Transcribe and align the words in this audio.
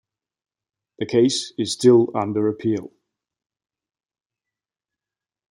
The 0.97 1.05
case 1.05 1.53
is 1.59 1.73
still 1.73 2.09
under 2.17 2.47
appeal. 2.47 2.91